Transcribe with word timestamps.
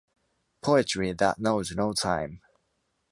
Poetry 0.63 1.13
that 1.13 1.37
knows 1.37 1.73
no 1.73 1.93
time... 1.93 2.41